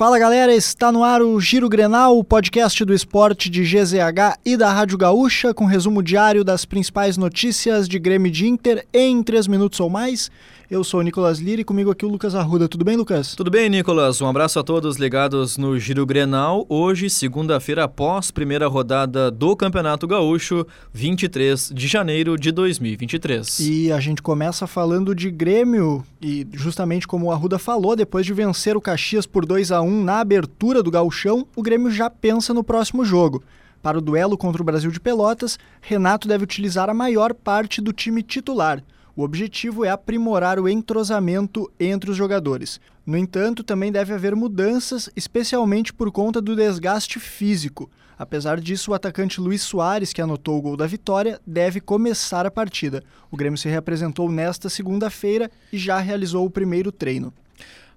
Fala 0.00 0.18
galera, 0.18 0.54
está 0.54 0.90
no 0.90 1.04
ar 1.04 1.20
o 1.20 1.38
Giro 1.38 1.68
Grenal, 1.68 2.16
o 2.16 2.24
podcast 2.24 2.82
do 2.86 2.94
esporte 2.94 3.50
de 3.50 3.62
GZH 3.62 4.38
e 4.46 4.56
da 4.56 4.72
Rádio 4.72 4.96
Gaúcha, 4.96 5.52
com 5.52 5.66
resumo 5.66 6.02
diário 6.02 6.42
das 6.42 6.64
principais 6.64 7.18
notícias 7.18 7.86
de 7.86 7.98
Grêmio 7.98 8.32
de 8.32 8.48
Inter 8.48 8.86
em 8.94 9.22
3 9.22 9.46
minutos 9.46 9.78
ou 9.78 9.90
mais. 9.90 10.30
Eu 10.70 10.84
sou 10.84 11.00
o 11.00 11.02
Nicolas 11.02 11.40
Lira 11.40 11.62
e 11.62 11.64
comigo 11.64 11.90
aqui 11.90 12.06
o 12.06 12.08
Lucas 12.08 12.32
Arruda. 12.32 12.68
Tudo 12.68 12.84
bem, 12.84 12.96
Lucas? 12.96 13.34
Tudo 13.34 13.50
bem, 13.50 13.68
Nicolas. 13.68 14.20
Um 14.20 14.28
abraço 14.28 14.56
a 14.56 14.62
todos 14.62 14.98
ligados 14.98 15.58
no 15.58 15.76
Giro 15.76 16.06
Grenal. 16.06 16.64
Hoje, 16.68 17.10
segunda-feira, 17.10 17.82
após 17.82 18.30
primeira 18.30 18.68
rodada 18.68 19.32
do 19.32 19.56
Campeonato 19.56 20.06
Gaúcho, 20.06 20.64
23 20.92 21.72
de 21.74 21.88
janeiro 21.88 22.38
de 22.38 22.52
2023. 22.52 23.58
E 23.58 23.90
a 23.90 23.98
gente 23.98 24.22
começa 24.22 24.64
falando 24.64 25.12
de 25.12 25.28
Grêmio 25.28 26.04
e 26.22 26.46
justamente 26.52 27.04
como 27.04 27.26
o 27.26 27.32
Arruda 27.32 27.58
falou, 27.58 27.96
depois 27.96 28.24
de 28.24 28.32
vencer 28.32 28.76
o 28.76 28.80
Caxias 28.80 29.26
por 29.26 29.44
2 29.44 29.72
a 29.72 29.82
1 29.82 29.89
na 29.90 30.20
abertura 30.20 30.82
do 30.82 30.90
Gauchão, 30.90 31.46
o 31.56 31.62
Grêmio 31.62 31.90
já 31.90 32.08
pensa 32.08 32.54
no 32.54 32.64
próximo 32.64 33.04
jogo. 33.04 33.42
Para 33.82 33.98
o 33.98 34.00
duelo 34.00 34.36
contra 34.36 34.60
o 34.60 34.64
Brasil 34.64 34.90
de 34.90 35.00
Pelotas, 35.00 35.58
Renato 35.80 36.28
deve 36.28 36.44
utilizar 36.44 36.90
a 36.90 36.94
maior 36.94 37.34
parte 37.34 37.80
do 37.80 37.92
time 37.92 38.22
titular. 38.22 38.82
O 39.16 39.22
objetivo 39.22 39.84
é 39.84 39.90
aprimorar 39.90 40.58
o 40.60 40.68
entrosamento 40.68 41.70
entre 41.78 42.10
os 42.10 42.16
jogadores. 42.16 42.80
No 43.04 43.16
entanto, 43.16 43.64
também 43.64 43.90
deve 43.90 44.12
haver 44.12 44.36
mudanças, 44.36 45.10
especialmente 45.16 45.92
por 45.92 46.12
conta 46.12 46.40
do 46.40 46.54
desgaste 46.54 47.18
físico. 47.18 47.90
Apesar 48.18 48.60
disso, 48.60 48.90
o 48.90 48.94
atacante 48.94 49.40
Luiz 49.40 49.62
Soares, 49.62 50.12
que 50.12 50.20
anotou 50.20 50.58
o 50.58 50.62
gol 50.62 50.76
da 50.76 50.86
vitória, 50.86 51.40
deve 51.46 51.80
começar 51.80 52.44
a 52.44 52.50
partida. 52.50 53.02
O 53.30 53.36
Grêmio 53.36 53.58
se 53.58 53.68
representou 53.68 54.30
nesta 54.30 54.68
segunda-feira 54.68 55.50
e 55.72 55.78
já 55.78 55.98
realizou 55.98 56.44
o 56.44 56.50
primeiro 56.50 56.92
treino. 56.92 57.32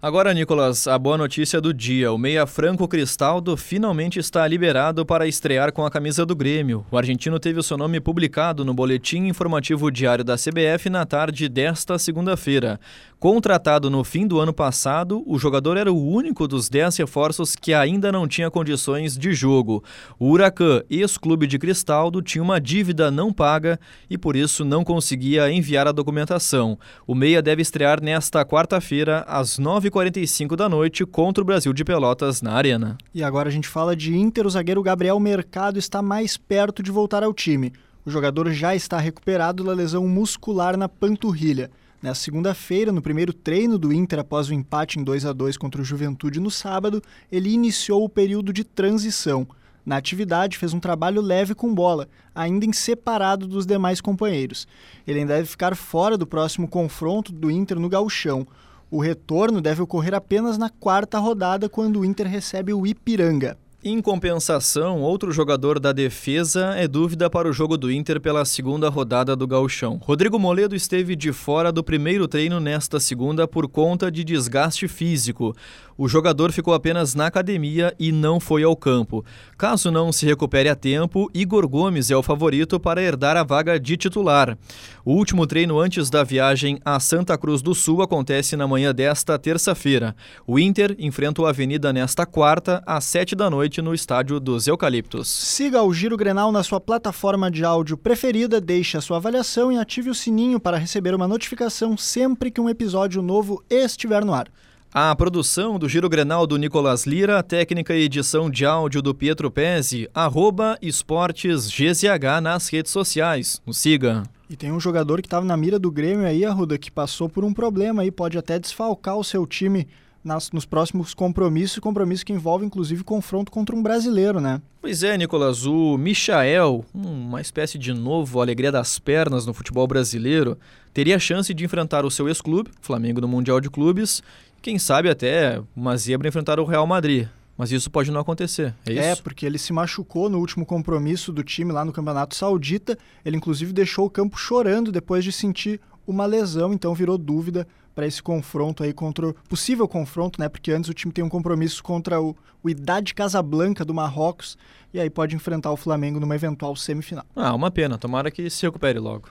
Agora, 0.05 0.33
Nicolas, 0.33 0.85
a 0.85 0.99
boa 0.99 1.17
notícia 1.17 1.61
do 1.61 1.73
dia. 1.73 2.11
O 2.11 2.17
meia 2.17 2.45
Franco 2.45 2.89
Cristaldo 2.89 3.55
finalmente 3.55 4.19
está 4.19 4.45
liberado 4.45 5.05
para 5.05 5.25
estrear 5.25 5.71
com 5.71 5.85
a 5.85 5.89
camisa 5.89 6.25
do 6.25 6.35
Grêmio. 6.35 6.85
O 6.91 6.97
argentino 6.97 7.39
teve 7.39 7.57
o 7.57 7.63
seu 7.63 7.77
nome 7.77 8.01
publicado 8.01 8.65
no 8.65 8.73
Boletim 8.73 9.27
Informativo 9.27 9.89
Diário 9.89 10.25
da 10.25 10.35
CBF 10.35 10.89
na 10.89 11.05
tarde 11.05 11.47
desta 11.47 11.97
segunda-feira. 11.97 12.81
Contratado 13.17 13.89
no 13.89 14.03
fim 14.03 14.27
do 14.27 14.41
ano 14.41 14.53
passado, 14.53 15.23
o 15.25 15.39
jogador 15.39 15.77
era 15.77 15.89
o 15.89 16.05
único 16.05 16.45
dos 16.49 16.67
10 16.67 16.97
reforços 16.97 17.55
que 17.55 17.73
ainda 17.73 18.11
não 18.11 18.27
tinha 18.27 18.51
condições 18.51 19.17
de 19.17 19.31
jogo. 19.31 19.81
O 20.19 20.29
Huracan, 20.31 20.81
ex-clube 20.89 21.47
de 21.47 21.57
Cristaldo, 21.57 22.21
tinha 22.21 22.43
uma 22.43 22.59
dívida 22.59 23.09
não 23.09 23.31
paga 23.31 23.79
e 24.09 24.17
por 24.17 24.35
isso 24.35 24.65
não 24.65 24.83
conseguia 24.83 25.49
enviar 25.49 25.87
a 25.87 25.93
documentação. 25.93 26.77
O 27.07 27.15
meia 27.15 27.41
deve 27.41 27.61
estrear 27.61 28.03
nesta 28.03 28.43
quarta-feira, 28.43 29.23
às 29.25 29.57
9 29.57 29.92
45 29.93 30.55
da 30.55 30.67
noite 30.67 31.05
contra 31.05 31.43
o 31.43 31.45
Brasil 31.45 31.71
de 31.71 31.85
Pelotas 31.85 32.41
na 32.41 32.53
Arena. 32.53 32.97
E 33.13 33.23
agora 33.23 33.47
a 33.47 33.51
gente 33.51 33.67
fala 33.67 33.95
de 33.95 34.17
Inter, 34.17 34.47
o 34.47 34.49
zagueiro 34.49 34.81
Gabriel 34.81 35.19
Mercado 35.19 35.77
está 35.77 36.01
mais 36.01 36.35
perto 36.35 36.81
de 36.81 36.89
voltar 36.89 37.21
ao 37.21 37.31
time. 37.31 37.71
O 38.03 38.09
jogador 38.09 38.51
já 38.51 38.75
está 38.75 38.97
recuperado 38.97 39.63
da 39.63 39.71
lesão 39.71 40.07
muscular 40.07 40.75
na 40.75 40.89
panturrilha. 40.89 41.69
Na 42.01 42.15
segunda-feira, 42.15 42.91
no 42.91 43.03
primeiro 43.03 43.31
treino 43.31 43.77
do 43.77 43.93
Inter 43.93 44.17
após 44.17 44.49
o 44.49 44.53
empate 44.55 44.99
em 44.99 45.03
2 45.03 45.27
a 45.27 45.31
2 45.31 45.57
contra 45.57 45.79
o 45.79 45.85
Juventude 45.85 46.39
no 46.39 46.49
sábado, 46.49 46.99
ele 47.31 47.51
iniciou 47.51 48.03
o 48.03 48.09
período 48.09 48.51
de 48.51 48.63
transição. 48.63 49.47
Na 49.85 49.97
atividade, 49.97 50.57
fez 50.57 50.73
um 50.73 50.79
trabalho 50.79 51.21
leve 51.21 51.53
com 51.53 51.71
bola, 51.71 52.07
ainda 52.33 52.65
em 52.65 52.73
separado 52.73 53.45
dos 53.45 53.67
demais 53.67 54.01
companheiros. 54.01 54.67
Ele 55.05 55.19
ainda 55.19 55.35
deve 55.35 55.47
ficar 55.47 55.75
fora 55.75 56.17
do 56.17 56.25
próximo 56.25 56.67
confronto 56.67 57.31
do 57.31 57.51
Inter 57.51 57.79
no 57.79 57.87
Gauchão. 57.87 58.47
O 58.89 59.01
retorno 59.01 59.61
deve 59.61 59.81
ocorrer 59.81 60.13
apenas 60.13 60.57
na 60.57 60.69
quarta 60.69 61.17
rodada, 61.17 61.67
quando 61.67 61.99
o 61.99 62.05
Inter 62.05 62.27
recebe 62.27 62.73
o 62.73 62.85
Ipiranga. 62.85 63.57
Em 63.85 64.01
compensação, 64.01 65.01
outro 65.01 65.29
jogador 65.33 65.77
da 65.77 65.91
defesa 65.91 66.73
é 66.77 66.87
dúvida 66.87 67.29
para 67.29 67.49
o 67.49 67.51
jogo 67.51 67.75
do 67.75 67.91
Inter 67.91 68.17
pela 68.21 68.45
segunda 68.45 68.87
rodada 68.87 69.35
do 69.35 69.45
Gauchão. 69.45 69.99
Rodrigo 70.01 70.39
Moledo 70.39 70.73
esteve 70.73 71.17
de 71.17 71.33
fora 71.33 71.69
do 71.69 71.83
primeiro 71.83 72.25
treino 72.25 72.61
nesta 72.61 72.97
segunda 72.97 73.45
por 73.45 73.67
conta 73.67 74.09
de 74.09 74.23
desgaste 74.23 74.87
físico. 74.87 75.53
O 75.97 76.07
jogador 76.07 76.51
ficou 76.51 76.73
apenas 76.73 77.13
na 77.13 77.27
academia 77.27 77.93
e 77.99 78.11
não 78.11 78.39
foi 78.39 78.63
ao 78.63 78.75
campo. 78.75 79.23
Caso 79.57 79.91
não 79.91 80.13
se 80.13 80.25
recupere 80.25 80.69
a 80.69 80.75
tempo, 80.75 81.29
Igor 81.33 81.67
Gomes 81.67 82.09
é 82.09 82.15
o 82.15 82.23
favorito 82.23 82.79
para 82.79 83.03
herdar 83.03 83.35
a 83.37 83.43
vaga 83.43 83.79
de 83.79 83.97
titular. 83.97 84.57
O 85.05 85.13
último 85.13 85.45
treino 85.45 85.79
antes 85.79 86.09
da 86.09 86.23
viagem 86.23 86.79
a 86.85 86.99
Santa 86.99 87.37
Cruz 87.37 87.61
do 87.61 87.75
Sul 87.75 88.01
acontece 88.01 88.55
na 88.55 88.65
manhã 88.65 88.95
desta 88.95 89.37
terça-feira. 89.37 90.15
O 90.47 90.57
Inter 90.57 90.95
enfrenta 90.97 91.41
o 91.41 91.45
Avenida 91.45 91.91
nesta 91.91 92.25
quarta, 92.25 92.81
às 92.85 93.03
sete 93.03 93.35
da 93.35 93.49
noite, 93.49 93.72
no 93.81 93.93
estádio 93.93 94.39
dos 94.39 94.67
Eucaliptos. 94.67 95.27
Siga 95.27 95.81
o 95.81 95.93
Giro 95.93 96.17
Grenal 96.17 96.51
na 96.51 96.63
sua 96.63 96.79
plataforma 96.79 97.49
de 97.49 97.65
áudio 97.65 97.97
preferida, 97.97 98.61
deixe 98.61 98.97
a 98.97 99.01
sua 99.01 99.17
avaliação 99.17 99.71
e 99.71 99.77
ative 99.77 100.09
o 100.09 100.15
sininho 100.15 100.59
para 100.59 100.77
receber 100.77 101.15
uma 101.15 101.27
notificação 101.27 101.97
sempre 101.97 102.51
que 102.51 102.61
um 102.61 102.69
episódio 102.69 103.21
novo 103.21 103.63
estiver 103.69 104.23
no 104.23 104.33
ar. 104.33 104.47
A 104.93 105.15
produção 105.15 105.79
do 105.79 105.89
Giro 105.89 106.07
Grenal 106.07 106.45
do 106.45 106.55
Nicolas 106.55 107.07
Lira, 107.07 107.41
técnica 107.41 107.95
e 107.95 108.03
edição 108.03 108.47
de 108.47 108.63
áudio 108.63 109.01
do 109.01 109.15
Pietro 109.15 109.49
Pezzi, 109.49 110.07
arroba 110.13 110.77
esportes 110.83 111.67
GZH 111.67 112.41
nas 112.43 112.67
redes 112.69 112.91
sociais. 112.91 113.59
Nos 113.65 113.79
siga. 113.79 114.21
E 114.47 114.55
tem 114.55 114.71
um 114.71 114.79
jogador 114.79 115.19
que 115.19 115.25
estava 115.25 115.43
na 115.43 115.57
mira 115.57 115.79
do 115.79 115.89
Grêmio 115.89 116.27
aí, 116.27 116.45
Arruda, 116.45 116.77
que 116.77 116.91
passou 116.91 117.27
por 117.27 117.43
um 117.43 117.51
problema 117.51 118.03
aí, 118.03 118.11
pode 118.11 118.37
até 118.37 118.59
desfalcar 118.59 119.17
o 119.17 119.23
seu 119.23 119.47
time 119.47 119.87
nas, 120.23 120.51
nos 120.51 120.65
próximos 120.65 121.13
compromissos, 121.13 121.79
compromisso 121.79 122.25
que 122.25 122.33
envolve 122.33 122.65
inclusive 122.65 123.03
confronto 123.03 123.51
contra 123.51 123.75
um 123.75 123.83
brasileiro, 123.83 124.39
né? 124.39 124.61
Pois 124.81 125.03
é, 125.03 125.17
Nicolas, 125.17 125.65
o 125.65 125.97
Michael, 125.97 126.85
uma 126.93 127.41
espécie 127.41 127.77
de 127.77 127.93
novo 127.93 128.41
alegria 128.41 128.71
das 128.71 128.99
pernas 128.99 129.45
no 129.45 129.53
futebol 129.53 129.87
brasileiro, 129.87 130.57
teria 130.93 131.15
a 131.15 131.19
chance 131.19 131.53
de 131.53 131.63
enfrentar 131.63 132.05
o 132.05 132.11
seu 132.11 132.27
ex-clube, 132.27 132.69
Flamengo 132.81 133.21
no 133.21 133.27
Mundial 133.27 133.59
de 133.59 133.69
Clubes, 133.69 134.21
quem 134.61 134.79
sabe 134.79 135.09
até 135.09 135.61
uma 135.75 135.97
zebra 135.97 136.27
enfrentar 136.27 136.59
o 136.59 136.65
Real 136.65 136.87
Madrid. 136.87 137.27
Mas 137.55 137.71
isso 137.71 137.91
pode 137.91 138.09
não 138.11 138.19
acontecer, 138.19 138.73
é 138.85 138.93
isso? 138.93 139.01
É, 139.01 139.15
porque 139.15 139.45
ele 139.45 139.59
se 139.59 139.71
machucou 139.71 140.27
no 140.27 140.39
último 140.39 140.65
compromisso 140.65 141.31
do 141.31 141.43
time 141.43 141.71
lá 141.71 141.85
no 141.85 141.93
Campeonato 141.93 142.35
Saudita. 142.35 142.97
Ele, 143.23 143.37
inclusive, 143.37 143.71
deixou 143.71 144.07
o 144.07 144.09
campo 144.09 144.37
chorando 144.37 144.91
depois 144.91 145.23
de 145.23 145.31
sentir 145.31 145.79
uma 146.07 146.25
lesão, 146.25 146.73
então 146.73 146.93
virou 146.93 147.17
dúvida 147.17 147.67
para 147.93 148.07
esse 148.07 148.21
confronto 148.21 148.83
aí 148.83 148.91
contra 148.91 149.27
o 149.27 149.33
possível 149.47 149.87
confronto, 149.87 150.39
né? 150.39 150.49
Porque 150.49 150.71
antes 150.71 150.89
o 150.89 150.93
time 150.93 151.13
tem 151.13 151.23
um 151.23 151.29
compromisso 151.29 151.83
contra 151.83 152.19
o, 152.19 152.35
o 152.63 152.69
Idade 152.69 153.13
Casablanca 153.13 153.85
do 153.85 153.93
Marrocos 153.93 154.57
e 154.93 154.99
aí 154.99 155.09
pode 155.09 155.35
enfrentar 155.35 155.71
o 155.71 155.77
Flamengo 155.77 156.19
numa 156.19 156.35
eventual 156.35 156.75
semifinal. 156.75 157.25
Ah, 157.35 157.53
uma 157.53 157.69
pena. 157.69 157.97
Tomara 157.97 158.31
que 158.31 158.49
se 158.49 158.65
recupere 158.65 158.99
logo. 158.99 159.21